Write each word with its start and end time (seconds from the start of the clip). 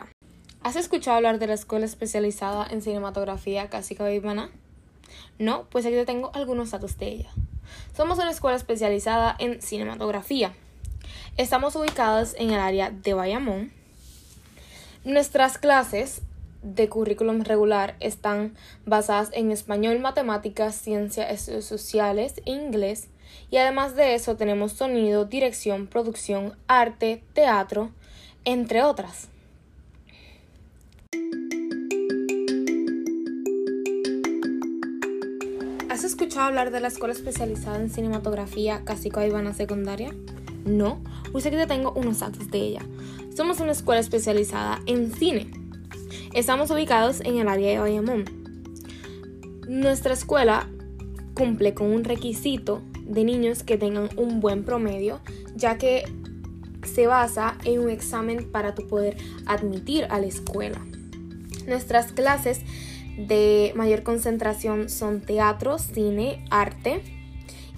¿Has 0.61 0.75
escuchado 0.75 1.15
hablar 1.15 1.39
de 1.39 1.47
la 1.47 1.53
escuela 1.53 1.85
especializada 1.85 2.67
en 2.69 2.81
cinematografía 2.81 3.69
Casica 3.69 4.05
Vivana? 4.05 4.49
No, 5.39 5.67
pues 5.69 5.85
aquí 5.85 5.95
te 5.95 6.05
tengo 6.05 6.31
algunos 6.33 6.71
datos 6.71 6.97
de 6.97 7.07
ella. 7.07 7.29
Somos 7.95 8.17
una 8.17 8.31
escuela 8.31 8.57
especializada 8.57 9.37
en 9.39 9.61
cinematografía. 9.61 10.53
Estamos 11.37 11.77
ubicados 11.77 12.35
en 12.37 12.51
el 12.51 12.59
área 12.59 12.91
de 12.91 13.13
Bayamón. 13.13 13.82
Nuestras 15.05 15.57
clases 15.57 16.21
de 16.61 16.87
currículum 16.87 17.41
regular 17.41 17.97
están 17.99 18.53
basadas 18.85 19.31
en 19.33 19.51
español, 19.51 19.99
matemáticas, 19.99 20.75
ciencias 20.75 21.51
sociales 21.59 22.35
e 22.45 22.51
inglés. 22.51 23.09
Y 23.51 23.57
además 23.57 23.97
de 23.97 24.15
eso 24.15 24.37
tenemos 24.37 24.71
sonido, 24.71 25.25
dirección, 25.25 25.87
producción, 25.87 26.57
arte, 26.67 27.21
teatro, 27.33 27.91
entre 28.45 28.81
otras. 28.83 29.27
¿Has 35.89 36.05
escuchado 36.05 36.47
hablar 36.47 36.71
de 36.71 36.79
la 36.79 36.87
escuela 36.87 37.13
especializada 37.13 37.75
en 37.75 37.89
cinematografía 37.89 38.85
Casico 38.85 39.21
Ivana 39.21 39.53
Secundaria? 39.53 40.13
No, 40.65 41.01
pues 41.33 41.45
aquí 41.45 41.57
te 41.57 41.67
tengo 41.67 41.91
unos 41.91 42.19
datos 42.19 42.49
de 42.49 42.57
ella. 42.57 42.81
Somos 43.35 43.59
una 43.59 43.71
escuela 43.71 43.99
especializada 43.99 44.79
en 44.85 45.11
cine. 45.11 45.47
Estamos 46.35 46.69
ubicados 46.69 47.19
en 47.21 47.37
el 47.39 47.47
área 47.47 47.71
de 47.71 47.79
Bayamón. 47.79 48.25
Nuestra 49.67 50.13
escuela 50.13 50.69
cumple 51.33 51.73
con 51.73 51.87
un 51.87 52.03
requisito 52.03 52.83
de 53.01 53.23
niños 53.23 53.63
que 53.63 53.77
tengan 53.77 54.09
un 54.17 54.39
buen 54.39 54.63
promedio, 54.63 55.19
ya 55.55 55.79
que 55.79 56.03
se 56.83 57.07
basa 57.07 57.57
en 57.65 57.79
un 57.79 57.89
examen 57.89 58.51
para 58.51 58.75
tu 58.75 58.87
poder 58.87 59.17
admitir 59.47 60.05
a 60.11 60.19
la 60.19 60.27
escuela. 60.27 60.85
Nuestras 61.65 62.11
clases 62.11 62.61
de 63.17 63.73
mayor 63.75 64.03
concentración 64.03 64.89
son 64.89 65.21
teatro, 65.21 65.79
cine, 65.79 66.45
arte, 66.51 67.01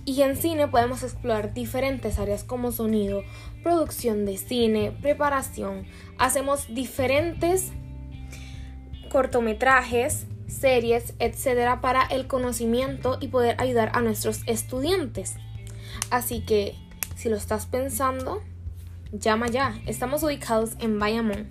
y 0.06 0.22
en 0.22 0.36
cine 0.36 0.68
podemos 0.68 1.04
explorar 1.04 1.54
diferentes 1.54 2.20
áreas 2.20 2.44
como 2.44 2.72
sonido, 2.72 3.24
producción 3.64 4.26
de 4.26 4.38
cine, 4.38 4.96
preparación. 5.02 5.86
Hacemos 6.20 6.68
diferentes 6.74 7.72
cortometrajes, 9.10 10.28
series, 10.48 11.16
etcétera, 11.20 11.82
para 11.82 12.04
el 12.04 12.28
conocimiento 12.28 13.18
y 13.20 13.30
poder 13.30 13.56
ayudar 13.60 13.92
a 13.94 14.02
nuestros 14.02 14.42
estudiantes. 14.46 15.36
Así 16.12 16.42
que, 16.42 16.76
si 17.16 17.30
lo 17.30 17.36
estás 17.36 17.66
pensando, 17.66 18.44
llama 19.12 19.48
ya. 19.48 19.80
Estamos 19.88 20.22
ubicados 20.22 20.72
en 20.80 21.00
Bayamón. 21.00 21.50